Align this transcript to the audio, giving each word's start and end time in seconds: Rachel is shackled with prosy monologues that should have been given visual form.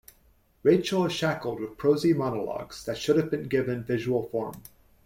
Rachel 0.63 1.05
is 1.05 1.13
shackled 1.13 1.59
with 1.59 1.77
prosy 1.77 2.11
monologues 2.11 2.83
that 2.85 2.97
should 2.97 3.17
have 3.17 3.29
been 3.29 3.47
given 3.47 3.83
visual 3.83 4.23
form. 4.23 4.63